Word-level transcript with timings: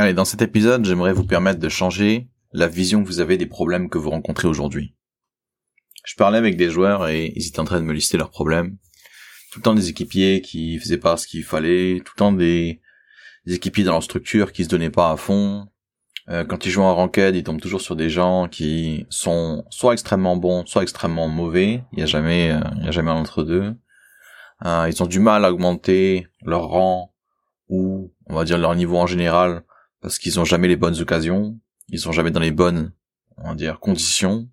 Allez, 0.00 0.14
dans 0.14 0.24
cet 0.24 0.40
épisode, 0.40 0.86
j'aimerais 0.86 1.12
vous 1.12 1.26
permettre 1.26 1.60
de 1.60 1.68
changer 1.68 2.30
la 2.54 2.68
vision 2.68 3.02
que 3.02 3.06
vous 3.06 3.20
avez 3.20 3.36
des 3.36 3.44
problèmes 3.44 3.90
que 3.90 3.98
vous 3.98 4.08
rencontrez 4.08 4.48
aujourd'hui. 4.48 4.94
Je 6.06 6.14
parlais 6.14 6.38
avec 6.38 6.56
des 6.56 6.70
joueurs 6.70 7.06
et 7.06 7.34
ils 7.36 7.46
étaient 7.46 7.60
en 7.60 7.66
train 7.66 7.80
de 7.80 7.84
me 7.84 7.92
lister 7.92 8.16
leurs 8.16 8.30
problèmes. 8.30 8.78
Tout 9.52 9.58
le 9.58 9.62
temps 9.62 9.74
des 9.74 9.90
équipiers 9.90 10.40
qui 10.40 10.78
faisaient 10.78 10.96
pas 10.96 11.18
ce 11.18 11.26
qu'il 11.26 11.44
fallait, 11.44 12.00
tout 12.02 12.14
le 12.16 12.18
temps 12.18 12.32
des, 12.32 12.80
équipiers 13.46 13.84
dans 13.84 13.92
leur 13.92 14.02
structure 14.02 14.52
qui 14.52 14.64
se 14.64 14.70
donnaient 14.70 14.88
pas 14.88 15.10
à 15.10 15.18
fond. 15.18 15.68
Euh, 16.30 16.46
quand 16.46 16.64
ils 16.64 16.70
jouent 16.70 16.80
en 16.80 16.94
ranked, 16.94 17.36
ils 17.36 17.44
tombent 17.44 17.60
toujours 17.60 17.82
sur 17.82 17.94
des 17.94 18.08
gens 18.08 18.48
qui 18.48 19.04
sont 19.10 19.66
soit 19.68 19.92
extrêmement 19.92 20.38
bons, 20.38 20.64
soit 20.64 20.82
extrêmement 20.82 21.28
mauvais. 21.28 21.84
Il 21.92 21.98
y 21.98 22.02
a 22.02 22.06
jamais, 22.06 22.52
euh, 22.52 22.60
il 22.78 22.86
y 22.86 22.88
a 22.88 22.90
jamais 22.90 23.10
entre 23.10 23.42
deux. 23.42 23.74
Euh, 24.64 24.88
ils 24.90 25.02
ont 25.02 25.06
du 25.06 25.20
mal 25.20 25.44
à 25.44 25.52
augmenter 25.52 26.26
leur 26.42 26.68
rang 26.68 27.12
ou 27.68 28.14
on 28.24 28.34
va 28.34 28.44
dire 28.44 28.56
leur 28.56 28.74
niveau 28.74 28.96
en 28.96 29.06
général 29.06 29.62
parce 30.00 30.18
qu'ils 30.18 30.40
ont 30.40 30.44
jamais 30.44 30.68
les 30.68 30.76
bonnes 30.76 30.98
occasions, 31.00 31.58
ils 31.88 31.98
sont 31.98 32.12
jamais 32.12 32.30
dans 32.30 32.40
les 32.40 32.50
bonnes, 32.50 32.92
on 33.36 33.50
va 33.50 33.54
dire, 33.54 33.80
conditions. 33.80 34.48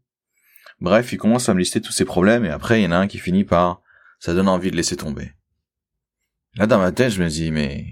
Bref, 0.79 1.11
ils 1.11 1.17
commencent 1.17 1.49
à 1.49 1.53
me 1.53 1.59
lister 1.59 1.81
tous 1.81 1.91
ces 1.91 2.05
problèmes 2.05 2.45
et 2.45 2.49
après 2.49 2.81
il 2.81 2.83
y 2.83 2.87
en 2.87 2.91
a 2.91 2.97
un 2.97 3.07
qui 3.07 3.19
finit 3.19 3.43
par 3.43 3.81
ça 4.19 4.33
donne 4.33 4.47
envie 4.47 4.71
de 4.71 4.75
laisser 4.75 4.97
tomber. 4.97 5.33
Là 6.55 6.67
dans 6.67 6.79
ma 6.79 6.91
tête, 6.91 7.11
je 7.11 7.23
me 7.23 7.29
dis 7.29 7.51
mais 7.51 7.85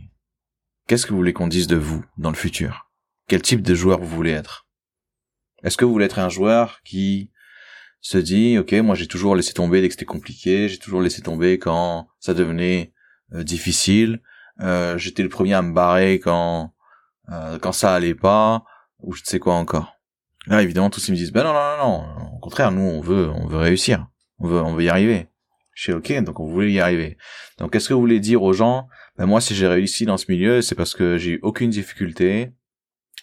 qu'est-ce 0.87 1.05
que 1.05 1.11
vous 1.11 1.17
voulez 1.17 1.33
qu'on 1.33 1.47
dise 1.47 1.67
de 1.67 1.75
vous 1.75 2.03
dans 2.17 2.29
le 2.29 2.35
futur? 2.35 2.91
Quel 3.27 3.41
type 3.41 3.61
de 3.61 3.73
joueur 3.73 3.99
vous 3.99 4.15
voulez 4.15 4.31
être? 4.31 4.67
Est-ce 5.63 5.77
que 5.77 5.85
vous 5.85 5.91
voulez 5.91 6.05
être 6.05 6.19
un 6.19 6.29
joueur 6.29 6.81
qui 6.83 7.31
se 8.01 8.19
dit 8.19 8.59
OK, 8.59 8.73
moi 8.73 8.93
j'ai 8.93 9.07
toujours 9.07 9.35
laissé 9.35 9.53
tomber 9.53 9.81
dès 9.81 9.87
que 9.87 9.95
c'était 9.95 10.05
compliqué, 10.05 10.69
j'ai 10.69 10.77
toujours 10.77 11.01
laissé 11.01 11.23
tomber 11.23 11.57
quand 11.57 12.07
ça 12.19 12.35
devenait 12.35 12.93
euh, 13.33 13.43
difficile, 13.43 14.21
euh, 14.61 14.95
j'étais 14.99 15.23
le 15.23 15.29
premier 15.29 15.55
à 15.55 15.63
me 15.63 15.73
barrer 15.73 16.19
quand 16.19 16.74
euh, 17.31 17.59
quand 17.59 17.71
ça 17.71 17.93
allait 17.93 18.15
pas 18.15 18.63
ou 18.99 19.13
je 19.13 19.21
ne 19.21 19.25
sais 19.25 19.39
quoi 19.39 19.55
encore. 19.55 19.93
Là 20.47 20.61
évidemment 20.61 20.89
tous 20.89 21.07
ils 21.07 21.11
me 21.11 21.17
disent 21.17 21.31
ben 21.31 21.43
non 21.43 21.53
non 21.53 21.77
non 21.77 22.01
non, 22.01 22.35
au 22.35 22.39
contraire 22.39 22.71
nous 22.71 22.83
on 22.83 23.01
veut 23.01 23.29
on 23.29 23.47
veut 23.47 23.57
réussir, 23.57 24.07
on 24.39 24.47
veut 24.47 24.61
on 24.61 24.73
veut 24.73 24.83
y 24.83 24.89
arriver. 24.89 25.27
Je 25.73 25.83
suis 25.83 25.93
ok 25.93 26.23
donc 26.23 26.39
on 26.39 26.45
voulait 26.45 26.71
y 26.71 26.79
arriver. 26.79 27.17
Donc 27.57 27.73
qu'est-ce 27.73 27.89
que 27.89 27.93
vous 27.93 27.99
voulez 27.99 28.19
dire 28.19 28.43
aux 28.43 28.53
gens? 28.53 28.87
Ben 29.17 29.25
moi 29.25 29.41
si 29.41 29.55
j'ai 29.55 29.67
réussi 29.67 30.05
dans 30.05 30.17
ce 30.17 30.25
milieu 30.29 30.61
c'est 30.61 30.75
parce 30.75 30.93
que 30.93 31.17
j'ai 31.17 31.31
eu 31.31 31.39
aucune 31.41 31.69
difficulté, 31.69 32.53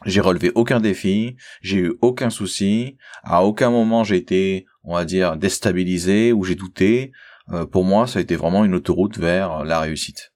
j'ai 0.04 0.20
relevé 0.20 0.50
aucun 0.54 0.80
défi, 0.80 1.36
j'ai 1.60 1.78
eu 1.78 1.94
aucun 2.00 2.30
souci, 2.30 2.96
à 3.22 3.44
aucun 3.44 3.70
moment 3.70 4.04
j'ai 4.04 4.16
été, 4.16 4.66
on 4.84 4.94
va 4.94 5.04
dire, 5.04 5.36
déstabilisé 5.36 6.32
ou 6.32 6.44
j'ai 6.44 6.54
douté. 6.54 7.12
Euh, 7.50 7.66
pour 7.66 7.84
moi, 7.84 8.06
ça 8.06 8.18
a 8.18 8.22
été 8.22 8.36
vraiment 8.36 8.64
une 8.64 8.74
autoroute 8.74 9.18
vers 9.18 9.64
la 9.64 9.80
réussite. 9.80 10.32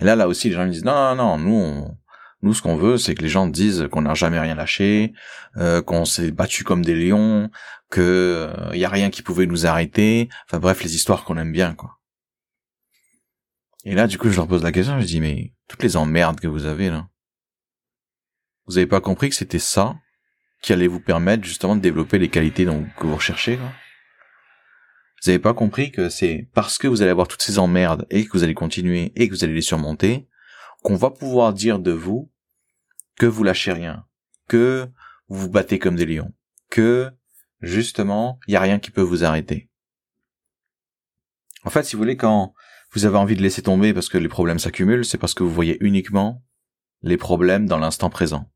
Et 0.00 0.04
là, 0.04 0.16
là 0.16 0.28
aussi, 0.28 0.48
les 0.48 0.54
gens 0.54 0.66
me 0.66 0.70
disent 0.70 0.84
non, 0.84 1.14
non, 1.14 1.16
non, 1.16 1.38
nous, 1.38 1.54
on, 1.54 1.96
nous, 2.42 2.52
ce 2.52 2.62
qu'on 2.62 2.76
veut, 2.76 2.98
c'est 2.98 3.14
que 3.14 3.22
les 3.22 3.28
gens 3.28 3.46
disent 3.46 3.88
qu'on 3.90 4.02
n'a 4.02 4.14
jamais 4.14 4.38
rien 4.38 4.54
lâché, 4.54 5.14
euh, 5.56 5.80
qu'on 5.82 6.04
s'est 6.04 6.30
battu 6.30 6.64
comme 6.64 6.84
des 6.84 6.94
lions, 6.94 7.50
que 7.90 8.50
il 8.72 8.74
euh, 8.74 8.76
y 8.76 8.84
a 8.84 8.90
rien 8.90 9.10
qui 9.10 9.22
pouvait 9.22 9.46
nous 9.46 9.66
arrêter. 9.66 10.28
Enfin 10.46 10.58
bref, 10.58 10.82
les 10.82 10.94
histoires 10.94 11.24
qu'on 11.24 11.38
aime 11.38 11.52
bien, 11.52 11.74
quoi. 11.74 11.98
Et 13.84 13.94
là, 13.94 14.06
du 14.06 14.18
coup, 14.18 14.28
je 14.30 14.36
leur 14.36 14.48
pose 14.48 14.62
la 14.62 14.72
question, 14.72 15.00
je 15.00 15.06
dis 15.06 15.20
mais 15.20 15.52
toutes 15.68 15.82
les 15.82 15.96
emmerdes 15.96 16.40
que 16.40 16.48
vous 16.48 16.66
avez 16.66 16.90
là, 16.90 17.08
vous 18.66 18.78
avez 18.78 18.86
pas 18.86 19.00
compris 19.00 19.30
que 19.30 19.36
c'était 19.36 19.60
ça 19.60 19.96
qui 20.60 20.72
allait 20.72 20.88
vous 20.88 21.00
permettre 21.00 21.44
justement 21.44 21.76
de 21.76 21.80
développer 21.80 22.18
les 22.18 22.28
qualités 22.28 22.64
que 22.64 23.06
vous 23.06 23.14
recherchez, 23.14 23.56
quoi? 23.56 23.72
Vous 25.22 25.30
avez 25.30 25.38
pas 25.38 25.54
compris 25.54 25.90
que 25.90 26.08
c'est 26.08 26.48
parce 26.52 26.76
que 26.78 26.86
vous 26.86 27.00
allez 27.00 27.10
avoir 27.10 27.28
toutes 27.28 27.42
ces 27.42 27.58
emmerdes 27.58 28.06
et 28.10 28.26
que 28.26 28.32
vous 28.32 28.44
allez 28.44 28.54
continuer 28.54 29.12
et 29.16 29.28
que 29.28 29.34
vous 29.34 29.44
allez 29.44 29.54
les 29.54 29.62
surmonter 29.62 30.28
qu'on 30.86 30.94
va 30.94 31.10
pouvoir 31.10 31.52
dire 31.52 31.80
de 31.80 31.90
vous 31.90 32.30
que 33.16 33.26
vous 33.26 33.42
lâchez 33.42 33.72
rien, 33.72 34.06
que 34.46 34.86
vous 35.26 35.40
vous 35.40 35.50
battez 35.50 35.80
comme 35.80 35.96
des 35.96 36.06
lions, 36.06 36.32
que 36.70 37.10
justement, 37.60 38.38
il 38.46 38.52
y 38.52 38.56
a 38.56 38.60
rien 38.60 38.78
qui 38.78 38.92
peut 38.92 39.02
vous 39.02 39.24
arrêter. 39.24 39.68
En 41.64 41.70
fait, 41.70 41.82
si 41.82 41.96
vous 41.96 42.02
voulez, 42.02 42.16
quand 42.16 42.54
vous 42.92 43.04
avez 43.04 43.16
envie 43.16 43.34
de 43.34 43.42
laisser 43.42 43.62
tomber 43.62 43.92
parce 43.92 44.08
que 44.08 44.16
les 44.16 44.28
problèmes 44.28 44.60
s'accumulent, 44.60 45.04
c'est 45.04 45.18
parce 45.18 45.34
que 45.34 45.42
vous 45.42 45.50
voyez 45.50 45.76
uniquement 45.80 46.44
les 47.02 47.16
problèmes 47.16 47.66
dans 47.66 47.78
l'instant 47.78 48.08
présent. 48.08 48.48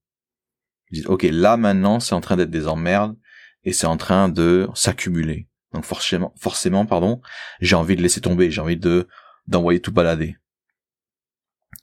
Vous 0.89 0.99
dites, 0.99 1.07
ok, 1.09 1.25
là 1.25 1.57
maintenant, 1.57 1.99
c'est 1.99 2.15
en 2.15 2.21
train 2.21 2.37
d'être 2.37 2.51
des 2.51 2.69
emmerdes 2.69 3.17
et 3.65 3.73
c'est 3.73 3.89
en 3.89 3.97
train 3.97 4.29
de 4.29 4.69
s'accumuler. 4.77 5.49
Donc 5.73 5.85
forcément, 5.85 6.33
forcément, 6.39 6.87
pardon, 6.87 7.21
j'ai 7.61 7.75
envie 7.75 7.97
de 7.97 8.03
laisser 8.03 8.21
tomber, 8.21 8.53
j'ai 8.53 8.61
envie 8.61 8.77
de 8.77 9.09
d'envoyer 9.49 9.81
tout 9.81 9.91
balader. 9.91 10.37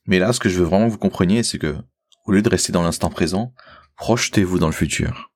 Mais 0.08 0.20
là, 0.20 0.34
ce 0.34 0.40
que 0.40 0.50
je 0.50 0.58
veux 0.58 0.66
vraiment 0.66 0.88
que 0.88 0.92
vous 0.92 0.98
compreniez, 0.98 1.44
c'est 1.44 1.60
que, 1.60 1.76
au 2.26 2.32
lieu 2.32 2.42
de 2.42 2.50
rester 2.50 2.72
dans 2.72 2.84
l'instant 2.84 3.10
présent, 3.10 3.54
projetez-vous 3.98 4.58
dans 4.58 4.68
le 4.68 4.74
futur. 4.74 5.32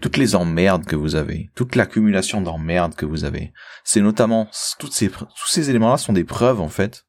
Toutes 0.00 0.16
les 0.16 0.34
emmerdes 0.34 0.84
que 0.84 0.96
vous 0.96 1.14
avez, 1.14 1.50
toute 1.54 1.76
l'accumulation 1.76 2.40
d'emmerdes 2.40 2.94
que 2.94 3.06
vous 3.06 3.24
avez, 3.24 3.52
c'est 3.84 4.00
notamment, 4.00 4.48
tous 4.78 4.90
ces 4.90 5.70
éléments-là 5.70 5.98
sont 5.98 6.12
des 6.12 6.24
preuves, 6.24 6.60
en 6.60 6.68
fait, 6.68 7.06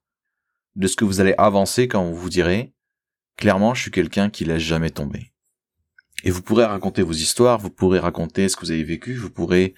de 0.75 0.87
ce 0.87 0.95
que 0.95 1.05
vous 1.05 1.19
allez 1.19 1.33
avancer 1.37 1.87
quand 1.87 2.03
vous 2.05 2.15
vous 2.15 2.29
direz, 2.29 2.73
clairement, 3.37 3.73
je 3.73 3.81
suis 3.81 3.91
quelqu'un 3.91 4.29
qui 4.29 4.45
laisse 4.45 4.61
jamais 4.61 4.89
tomber. 4.89 5.33
Et 6.23 6.31
vous 6.31 6.41
pourrez 6.41 6.65
raconter 6.65 7.01
vos 7.01 7.13
histoires, 7.13 7.57
vous 7.57 7.71
pourrez 7.71 7.99
raconter 7.99 8.47
ce 8.47 8.55
que 8.55 8.61
vous 8.61 8.71
avez 8.71 8.83
vécu, 8.83 9.15
vous 9.15 9.31
pourrez 9.31 9.73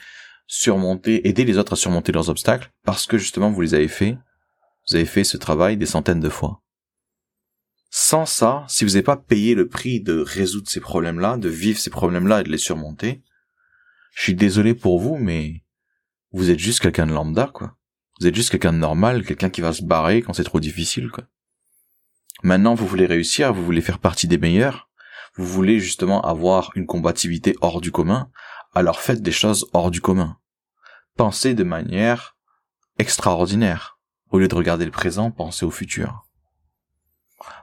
surmonter, 0.47 1.27
aider 1.27 1.45
les 1.45 1.57
autres 1.57 1.73
à 1.73 1.77
surmonter 1.77 2.11
leurs 2.11 2.29
obstacles, 2.29 2.71
parce 2.83 3.05
que 3.07 3.17
justement 3.17 3.51
vous 3.51 3.61
les 3.61 3.75
avez 3.75 3.87
fait, 3.87 4.17
vous 4.87 4.95
avez 4.95 5.05
fait 5.05 5.23
ce 5.23 5.37
travail 5.37 5.77
des 5.77 5.85
centaines 5.85 6.19
de 6.19 6.29
fois. 6.29 6.61
Sans 7.95 8.25
ça, 8.25 8.65
si 8.67 8.85
vous 8.85 8.93
n'avez 8.93 9.03
pas 9.03 9.17
payé 9.17 9.53
le 9.53 9.67
prix 9.67 10.01
de 10.01 10.17
résoudre 10.17 10.67
ces 10.67 10.79
problèmes-là, 10.79 11.37
de 11.37 11.47
vivre 11.47 11.77
ces 11.77 11.91
problèmes-là 11.91 12.41
et 12.41 12.43
de 12.43 12.49
les 12.49 12.57
surmonter, 12.57 13.21
je 14.15 14.23
suis 14.23 14.33
désolé 14.33 14.73
pour 14.73 14.99
vous, 14.99 15.15
mais 15.15 15.63
vous 16.31 16.49
êtes 16.49 16.57
juste 16.57 16.79
quelqu'un 16.79 17.05
de 17.05 17.13
lambda, 17.13 17.51
quoi. 17.53 17.77
Vous 18.19 18.25
êtes 18.25 18.33
juste 18.33 18.49
quelqu'un 18.49 18.73
de 18.73 18.79
normal, 18.79 19.23
quelqu'un 19.23 19.51
qui 19.51 19.61
va 19.61 19.73
se 19.73 19.83
barrer 19.83 20.23
quand 20.23 20.33
c'est 20.33 20.43
trop 20.43 20.59
difficile, 20.59 21.11
quoi. 21.11 21.25
Maintenant, 22.41 22.73
vous 22.73 22.87
voulez 22.87 23.05
réussir, 23.05 23.53
vous 23.53 23.63
voulez 23.63 23.81
faire 23.81 23.99
partie 23.99 24.27
des 24.27 24.39
meilleurs, 24.39 24.89
vous 25.35 25.45
voulez 25.45 25.79
justement 25.79 26.23
avoir 26.23 26.71
une 26.73 26.87
combativité 26.87 27.55
hors 27.61 27.79
du 27.79 27.91
commun, 27.91 28.31
alors 28.73 29.01
faites 29.01 29.21
des 29.21 29.31
choses 29.31 29.69
hors 29.71 29.91
du 29.91 30.01
commun. 30.01 30.39
Pensez 31.15 31.53
de 31.53 31.63
manière 31.63 32.37
extraordinaire. 32.97 33.99
Au 34.31 34.39
lieu 34.39 34.47
de 34.47 34.55
regarder 34.55 34.85
le 34.85 34.89
présent, 34.89 35.29
pensez 35.29 35.63
au 35.63 35.69
futur. 35.69 36.25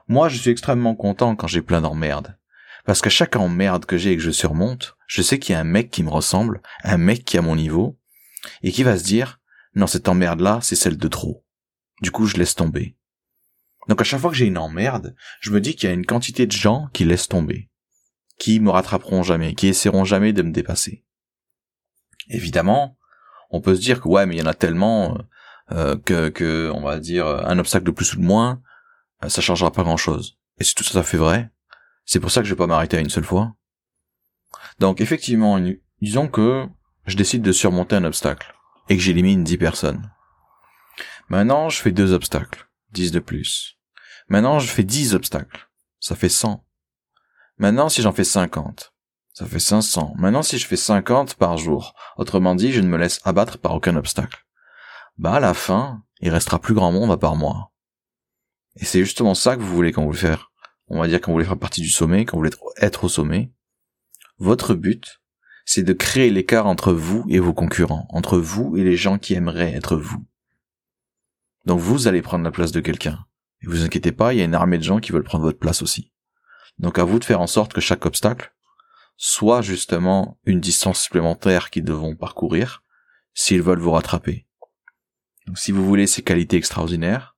Moi, 0.07 0.29
je 0.29 0.37
suis 0.37 0.51
extrêmement 0.51 0.95
content 0.95 1.35
quand 1.35 1.47
j'ai 1.47 1.61
plein 1.61 1.81
d'emmerdes. 1.81 2.37
Parce 2.85 3.01
qu'à 3.01 3.09
chaque 3.09 3.35
emmerde 3.35 3.85
que 3.85 3.97
j'ai 3.97 4.11
et 4.11 4.17
que 4.17 4.23
je 4.23 4.31
surmonte, 4.31 4.97
je 5.07 5.21
sais 5.21 5.39
qu'il 5.39 5.53
y 5.53 5.55
a 5.55 5.59
un 5.59 5.65
mec 5.65 5.91
qui 5.91 6.03
me 6.03 6.09
ressemble, 6.09 6.61
un 6.83 6.97
mec 6.97 7.23
qui 7.23 7.37
a 7.37 7.41
mon 7.41 7.55
niveau, 7.55 7.99
et 8.63 8.71
qui 8.71 8.83
va 8.83 8.97
se 8.97 9.03
dire, 9.03 9.39
non, 9.75 9.87
cette 9.87 10.09
emmerde-là, 10.09 10.59
c'est 10.61 10.75
celle 10.75 10.97
de 10.97 11.07
trop. 11.07 11.45
Du 12.01 12.11
coup, 12.11 12.25
je 12.25 12.37
laisse 12.37 12.55
tomber. 12.55 12.97
Donc 13.87 14.01
à 14.01 14.03
chaque 14.03 14.19
fois 14.19 14.31
que 14.31 14.37
j'ai 14.37 14.45
une 14.45 14.57
emmerde, 14.57 15.15
je 15.39 15.51
me 15.51 15.61
dis 15.61 15.75
qu'il 15.75 15.89
y 15.89 15.91
a 15.91 15.95
une 15.95 16.05
quantité 16.05 16.45
de 16.47 16.51
gens 16.51 16.87
qui 16.93 17.03
laissent 17.03 17.27
tomber 17.27 17.71
qui 18.41 18.59
me 18.59 18.71
rattraperont 18.71 19.21
jamais, 19.21 19.53
qui 19.53 19.67
essaieront 19.67 20.03
jamais 20.03 20.33
de 20.33 20.41
me 20.41 20.51
dépasser. 20.51 21.05
Évidemment, 22.27 22.97
on 23.51 23.61
peut 23.61 23.75
se 23.75 23.81
dire 23.81 24.01
que 24.01 24.07
ouais, 24.07 24.25
mais 24.25 24.35
il 24.35 24.39
y 24.39 24.41
en 24.41 24.47
a 24.47 24.55
tellement 24.55 25.15
euh, 25.71 25.95
que, 25.95 26.29
que, 26.29 26.71
on 26.73 26.81
va 26.81 26.97
dire, 26.97 27.27
un 27.27 27.59
obstacle 27.59 27.85
de 27.85 27.91
plus 27.91 28.15
ou 28.15 28.17
de 28.17 28.23
moins, 28.25 28.53
euh, 28.53 28.65
ça 29.27 29.41
changera 29.41 29.71
pas 29.71 29.83
grand-chose. 29.83 30.37
Et 30.59 30.63
c'est 30.63 30.73
tout 30.73 30.83
ça 30.83 31.03
fait 31.03 31.17
vrai. 31.17 31.49
C'est 32.05 32.19
pour 32.19 32.31
ça 32.31 32.41
que 32.41 32.47
je 32.47 32.53
vais 32.53 32.57
pas 32.57 32.67
m'arrêter 32.67 32.97
à 32.97 33.01
une 33.01 33.09
seule 33.09 33.23
fois. 33.23 33.53
Donc 34.79 35.01
effectivement, 35.01 35.59
disons 36.01 36.27
que 36.27 36.67
je 37.05 37.17
décide 37.17 37.41
de 37.41 37.51
surmonter 37.51 37.95
un 37.95 38.03
obstacle 38.03 38.53
et 38.89 38.97
que 38.97 39.01
j'élimine 39.01 39.43
10 39.43 39.57
personnes. 39.57 40.11
Maintenant, 41.29 41.69
je 41.69 41.81
fais 41.81 41.91
deux 41.91 42.13
obstacles, 42.13 42.67
10 42.91 43.11
de 43.11 43.19
plus. 43.19 43.77
Maintenant, 44.27 44.59
je 44.59 44.67
fais 44.67 44.83
10 44.83 45.15
obstacles, 45.15 45.69
ça 45.99 46.15
fait 46.15 46.29
100. 46.29 46.65
Maintenant, 47.57 47.89
si 47.89 48.01
j'en 48.01 48.11
fais 48.11 48.23
50, 48.23 48.93
ça 49.33 49.45
fait 49.45 49.59
500. 49.59 50.13
Maintenant, 50.17 50.43
si 50.43 50.57
je 50.57 50.67
fais 50.67 50.75
50 50.75 51.35
par 51.35 51.57
jour, 51.57 51.93
autrement 52.17 52.55
dit, 52.55 52.71
je 52.71 52.81
ne 52.81 52.87
me 52.87 52.97
laisse 52.97 53.21
abattre 53.23 53.57
par 53.57 53.73
aucun 53.73 53.95
obstacle. 53.95 54.45
Bah, 55.17 55.35
à 55.35 55.39
la 55.39 55.53
fin, 55.53 56.03
il 56.19 56.29
restera 56.29 56.59
plus 56.59 56.73
grand 56.73 56.91
monde 56.91 57.11
à 57.11 57.17
part 57.17 57.35
moi. 57.35 57.70
Et 58.77 58.85
c'est 58.85 58.99
justement 58.99 59.35
ça 59.35 59.55
que 59.55 59.61
vous 59.61 59.75
voulez 59.75 59.91
quand 59.91 60.01
vous 60.01 60.09
voulez 60.09 60.19
faire. 60.19 60.51
On 60.87 60.99
va 60.99 61.07
dire 61.07 61.21
quand 61.21 61.31
vous 61.31 61.35
voulez 61.35 61.45
faire 61.45 61.57
partie 61.57 61.81
du 61.81 61.89
sommet, 61.89 62.25
quand 62.25 62.37
vous 62.37 62.43
voulez 62.43 62.55
être 62.77 63.03
au 63.03 63.09
sommet. 63.09 63.51
Votre 64.37 64.73
but, 64.73 65.21
c'est 65.65 65.83
de 65.83 65.93
créer 65.93 66.29
l'écart 66.29 66.67
entre 66.67 66.93
vous 66.93 67.25
et 67.29 67.39
vos 67.39 67.53
concurrents, 67.53 68.07
entre 68.09 68.37
vous 68.37 68.75
et 68.77 68.83
les 68.83 68.97
gens 68.97 69.17
qui 69.17 69.33
aimeraient 69.33 69.73
être 69.73 69.95
vous. 69.95 70.25
Donc 71.65 71.79
vous 71.79 72.07
allez 72.07 72.21
prendre 72.21 72.43
la 72.43 72.51
place 72.51 72.71
de 72.71 72.79
quelqu'un. 72.79 73.25
Et 73.61 73.67
vous 73.67 73.83
inquiétez 73.83 74.11
pas, 74.11 74.33
il 74.33 74.39
y 74.39 74.41
a 74.41 74.45
une 74.45 74.55
armée 74.55 74.79
de 74.79 74.83
gens 74.83 74.99
qui 74.99 75.11
veulent 75.11 75.23
prendre 75.23 75.43
votre 75.43 75.59
place 75.59 75.81
aussi. 75.81 76.11
Donc 76.79 76.97
à 76.97 77.03
vous 77.03 77.19
de 77.19 77.25
faire 77.25 77.41
en 77.41 77.47
sorte 77.47 77.73
que 77.73 77.81
chaque 77.81 78.05
obstacle 78.05 78.53
soit 79.17 79.61
justement 79.61 80.39
une 80.45 80.59
distance 80.59 80.99
supplémentaire 80.99 81.69
qu'ils 81.69 81.83
devront 81.83 82.15
parcourir 82.15 82.83
s'ils 83.33 83.61
veulent 83.61 83.79
vous 83.79 83.91
rattraper. 83.91 84.47
Donc 85.45 85.59
si 85.59 85.71
vous 85.71 85.85
voulez 85.85 86.07
ces 86.07 86.23
qualités 86.23 86.57
extraordinaires, 86.57 87.37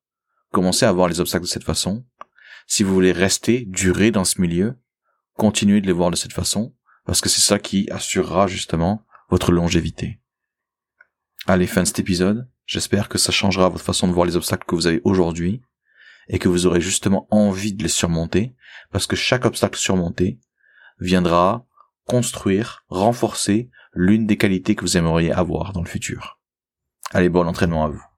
commencez 0.53 0.85
à 0.85 0.91
voir 0.93 1.09
les 1.09 1.19
obstacles 1.19 1.45
de 1.45 1.49
cette 1.49 1.65
façon. 1.65 2.05
Si 2.67 2.83
vous 2.83 2.93
voulez 2.93 3.11
rester, 3.11 3.65
durer 3.65 4.11
dans 4.11 4.23
ce 4.23 4.39
milieu, 4.39 4.77
continuez 5.35 5.81
de 5.81 5.87
les 5.87 5.93
voir 5.93 6.11
de 6.11 6.15
cette 6.15 6.31
façon, 6.31 6.73
parce 7.05 7.19
que 7.19 7.27
c'est 7.27 7.41
ça 7.41 7.59
qui 7.59 7.89
assurera 7.91 8.47
justement 8.47 9.05
votre 9.29 9.51
longévité. 9.51 10.21
Allez, 11.47 11.67
fin 11.67 11.81
de 11.81 11.87
cet 11.87 11.99
épisode. 11.99 12.47
J'espère 12.65 13.09
que 13.09 13.17
ça 13.17 13.33
changera 13.33 13.67
votre 13.67 13.83
façon 13.83 14.07
de 14.07 14.13
voir 14.13 14.25
les 14.25 14.37
obstacles 14.37 14.65
que 14.65 14.75
vous 14.75 14.87
avez 14.87 15.01
aujourd'hui 15.03 15.61
et 16.29 16.39
que 16.39 16.47
vous 16.47 16.65
aurez 16.65 16.79
justement 16.79 17.27
envie 17.31 17.73
de 17.73 17.83
les 17.83 17.89
surmonter 17.89 18.55
parce 18.91 19.07
que 19.07 19.17
chaque 19.17 19.43
obstacle 19.43 19.77
surmonté 19.77 20.39
viendra 20.99 21.65
construire, 22.05 22.85
renforcer 22.87 23.69
l'une 23.93 24.27
des 24.27 24.37
qualités 24.37 24.75
que 24.75 24.81
vous 24.81 24.97
aimeriez 24.97 25.33
avoir 25.33 25.73
dans 25.73 25.81
le 25.81 25.89
futur. 25.89 26.39
Allez, 27.11 27.27
bon 27.27 27.47
entraînement 27.47 27.83
à 27.83 27.89
vous. 27.89 28.12